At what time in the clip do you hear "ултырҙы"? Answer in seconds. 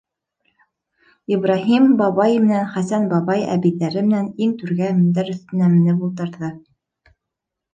6.09-6.51